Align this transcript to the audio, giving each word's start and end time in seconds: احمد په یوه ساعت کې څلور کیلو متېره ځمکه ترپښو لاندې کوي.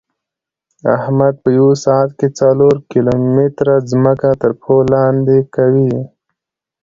احمد 0.95 1.33
په 1.43 1.49
یوه 1.57 1.73
ساعت 1.85 2.09
کې 2.19 2.27
څلور 2.39 2.75
کیلو 2.91 3.13
متېره 3.35 3.75
ځمکه 3.91 4.29
ترپښو 4.41 4.77
لاندې 4.93 5.37
کوي. 5.55 5.93